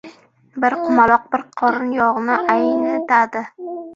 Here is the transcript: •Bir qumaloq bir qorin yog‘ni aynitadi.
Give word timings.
•Bir 0.63 0.75
qumaloq 0.85 1.27
bir 1.35 1.43
qorin 1.61 1.93
yog‘ni 1.97 2.37
aynitadi. 2.57 3.45